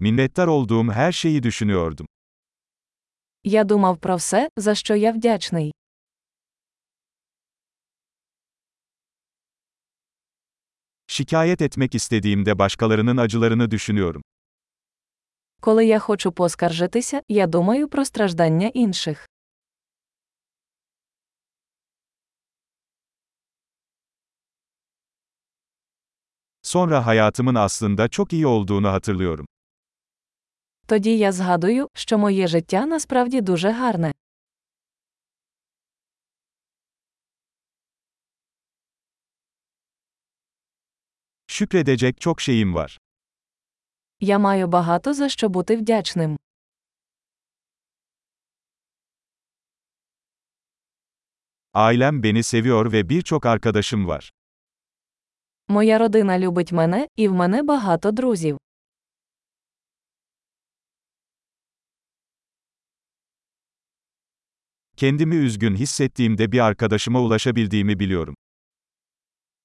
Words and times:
Minnettar 0.00 0.46
olduğum 0.46 0.92
her 0.92 1.12
şeyi 1.12 1.42
düşünüyordum. 1.42 2.06
Я 3.44 3.64
думав 3.64 3.98
про 3.98 4.16
все, 4.16 4.48
за 4.56 4.74
що 4.74 4.94
я 4.96 5.12
вдячний. 5.12 5.72
Şikayet 11.06 11.62
etmek 11.62 11.94
istediğimde 11.94 12.58
başkalarının 12.58 13.16
acılarını 13.16 13.70
düşünüyorum. 13.70 14.22
Коли 15.62 15.84
я 15.84 15.98
хочу 15.98 16.32
поскаржитися, 16.32 17.22
я 17.28 17.46
думаю 17.46 17.88
про 17.88 18.04
страждання 18.04 18.68
інших. 18.74 19.26
Sonra 26.62 27.06
hayatımın 27.06 27.54
aslında 27.54 28.08
çok 28.08 28.32
iyi 28.32 28.46
olduğunu 28.46 28.88
hatırlıyorum. 28.88 29.46
Тоді 30.88 31.18
я 31.18 31.32
згадую, 31.32 31.88
що 31.94 32.18
моє 32.18 32.46
життя 32.46 32.86
насправді 32.86 33.40
дуже 33.40 33.70
гарне. 33.70 34.12
Şükredecek 41.46 42.20
çok 42.20 42.40
şeyim 42.40 42.74
var. 42.74 42.98
Я 44.20 44.38
маю 44.38 44.66
багато 44.66 45.14
за 45.14 45.28
що 45.28 45.48
бути 45.48 45.76
вдячним. 45.76 46.38
Ailem 51.72 52.22
beni 52.22 52.42
seviyor 52.42 52.92
ve 52.92 53.08
birçok 53.08 53.46
arkadaşım 53.46 54.06
var. 54.06 54.32
Моя 55.68 55.98
родина 55.98 56.38
любить 56.38 56.72
мене, 56.72 57.08
і 57.16 57.28
в 57.28 57.34
мене 57.34 57.62
багато 57.62 58.10
друзів. 58.10 58.58
Kendimi 64.97 65.35
üzgün 65.35 65.75
hissettiğimde 65.75 66.51
bir 66.51 66.59
arkadaşıma 66.59 67.21
ulaşabildiğimi 67.21 67.99
biliyorum. 67.99 68.35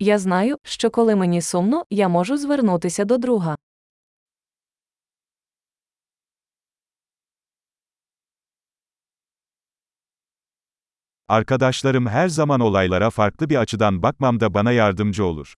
Я 0.00 0.18
знаю, 0.18 0.58
що 0.64 0.90
коли 0.90 1.14
мені 1.14 1.42
сумно, 1.42 1.84
я 1.90 2.08
можу 2.08 2.36
звернутися 2.36 3.04
до 3.04 3.18
друга. 3.18 3.56
Arkadaşlarım 11.28 12.06
her 12.06 12.28
zaman 12.28 12.60
olaylara 12.60 13.10
farklı 13.10 13.50
bir 13.50 13.56
açıdan 13.56 14.02
bakmamda 14.02 14.54
bana 14.54 14.72
yardımcı 14.72 15.24
olur. 15.24 15.54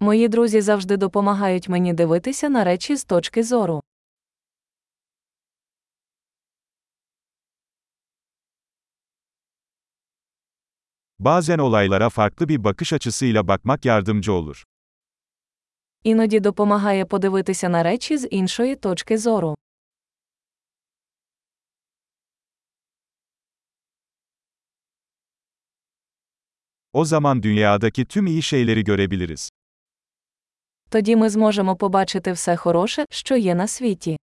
Мої 0.00 0.28
друзі 0.28 0.60
завжди 0.60 0.96
допомагають 0.96 1.68
мені 1.68 1.92
дивитися 1.94 2.48
на 2.48 2.64
речі 2.64 2.96
з 2.96 3.04
точки 3.04 3.42
зору. 3.42 3.82
Bazen 11.23 11.57
olaylara 11.57 12.09
farklı 12.09 12.49
bir 12.49 12.63
bakış 12.63 12.93
açısıyla 12.93 13.47
bakmak 13.47 13.85
yardımcı 13.85 14.33
olur. 14.33 14.63
Іноді 16.03 16.39
допомагає 16.39 17.05
подивитися 17.05 17.69
на 17.69 17.83
речі 17.83 18.17
з 18.17 18.27
іншої 18.31 18.75
точки 18.75 19.17
зору. 19.17 19.55
O 26.93 27.05
zaman 27.05 27.43
dünyadaki 27.43 28.05
tüm 28.05 28.27
iyi 28.27 28.41
şeyleri 28.41 28.83
görebiliriz. 28.83 29.49
Тоді 30.89 31.15
ми 31.15 31.29
зможемо 31.29 31.75
побачити 31.75 32.31
все 32.31 32.55
хороше, 32.55 33.05
що 33.09 33.35
є 33.37 33.55
на 33.55 33.67
світі. 33.67 34.17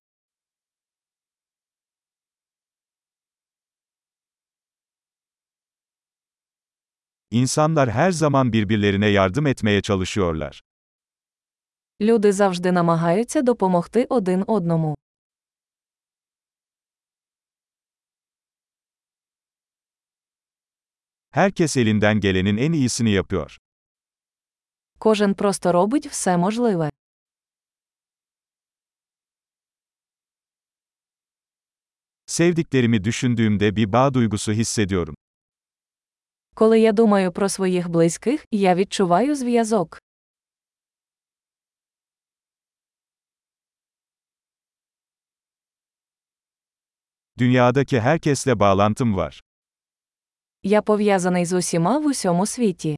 İnsanlar 7.31 7.91
her 7.91 8.11
zaman 8.11 8.53
birbirlerine 8.53 9.07
yardım 9.07 9.47
etmeye 9.47 9.81
çalışıyorlar. 9.81 10.61
Люди 12.01 12.31
завжди 12.31 12.71
намагаються 12.71 13.41
допомогти 13.41 14.05
один 14.09 14.43
одному. 14.47 14.95
Herkes 21.31 21.77
elinden 21.77 22.19
gelenin 22.19 22.57
en 22.57 22.71
iyisini 22.71 23.11
yapıyor. 23.11 23.57
Кожен 24.99 25.33
просто 25.33 25.73
робить 25.73 26.07
все 26.09 26.37
можливе. 26.37 26.89
Sevdiklerimi 32.25 33.03
düşündüğümde 33.03 33.75
bir 33.75 33.91
bağ 33.93 34.13
duygusu 34.13 34.51
hissediyorum. 34.51 35.15
Коли 36.54 36.80
я 36.80 36.92
думаю 36.92 37.32
про 37.32 37.48
своїх 37.48 37.88
близьких, 37.88 38.46
я 38.50 38.74
відчуваю 38.74 39.34
зв'язок. 39.34 40.02
Dünyadaki 47.38 48.00
herkesle 48.00 48.60
bağlantım 48.60 49.14
var. 49.16 49.40
Я 50.62 50.82
пов'язаний 50.82 51.44
з 51.46 51.52
усіма 51.52 51.98
в 51.98 52.06
усьому 52.06 52.46
світі. 52.46 52.96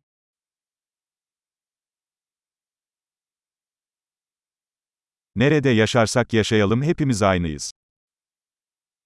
Nerede 5.35 5.71
yaşarsak 5.71 6.35
yaşayalım 6.35 6.83
hepimiz 6.83 7.23
aynıyız. 7.23 7.75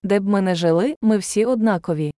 Де 0.03 0.21
б 0.21 0.29
ми 0.29 0.41
не 0.43 0.55
жили, 0.55 0.97
ми 1.03 1.19
всі 1.19 1.45
однакові. 1.45 2.13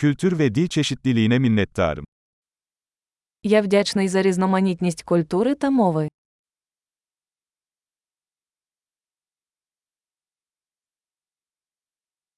Kültür 0.00 0.38
ve 0.38 0.54
dil 0.54 0.68
çeşitliliğine 0.68 1.38
minnettarım. 1.38 2.04
Я 3.42 3.62
вдячний 3.62 4.08
за 4.08 4.22
різноманітність 4.22 5.02
культури 5.02 5.54
та 5.54 5.70
мови. 5.70 6.08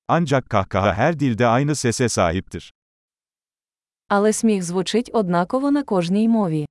Ancak 0.09 0.51
kahkaha 0.51 0.95
her 0.95 1.21
dilde 1.21 1.47
aynı 1.47 1.75
sese 1.75 2.09
sahiptir. 2.09 2.73
Але 4.09 4.33
сміх 4.33 4.63
звучить 4.63 5.11
однаково 5.13 5.71
на 5.71 5.83
кожній 5.83 6.29
мові. 6.29 6.67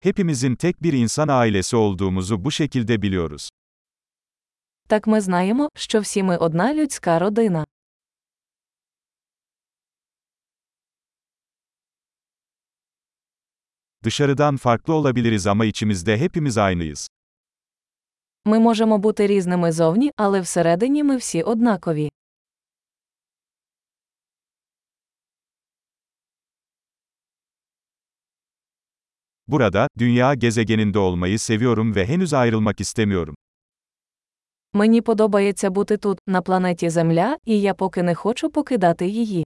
Hepimizin 0.00 0.56
tek 0.56 0.82
bir 0.82 0.92
insan 0.92 1.28
ailesi 1.28 1.76
olduğumuzu 1.76 2.44
bu 2.44 2.50
şekilde 2.50 3.02
biliyoruz. 3.02 3.50
Так 4.91 5.07
ми 5.07 5.21
знаємо, 5.21 5.69
що 5.75 5.99
всі 5.99 6.23
ми 6.23 6.37
одна 6.37 6.73
людська 6.73 7.19
родина. 7.19 7.65
Dışarıdan 14.03 14.57
farklı 14.57 14.93
olabiliriz 14.93 15.47
ama 15.47 15.65
içimizde 15.65 16.17
hepimiz 16.17 16.57
aynıyız. 16.57 17.09
Ми 18.45 18.59
можемо 18.59 18.97
бути 18.97 19.27
різними 19.27 19.71
зовні, 19.71 20.11
але 20.15 20.41
всередині 20.41 21.03
ми 21.03 21.17
всі 21.17 21.43
однакові. 21.43 22.11
Burada, 29.47 29.87
dünya 29.97 30.33
gezegeninde 30.33 30.99
olmayı 30.99 31.39
seviyorum 31.39 31.95
ve 31.95 32.05
henüz 32.05 32.33
ayrılmak 32.33 32.81
istemiyorum. 32.81 33.35
Мені 34.73 35.01
подобається 35.01 35.69
бути 35.69 35.97
тут, 35.97 36.19
на 36.27 36.41
планеті 36.41 36.89
Земля, 36.89 37.37
і 37.45 37.61
я 37.61 37.73
поки 37.73 38.03
не 38.03 38.15
хочу 38.15 38.49
покидати 38.49 39.07
її. 39.07 39.45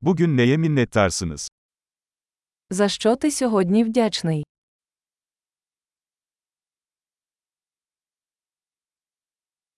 Bugün 0.00 0.36
neye 0.36 0.58
minnettarsınız? 0.58 1.48
За 2.70 2.88
що 2.88 3.16
ти 3.16 3.30
сьогодні 3.30 3.84
вдячний? 3.84 4.44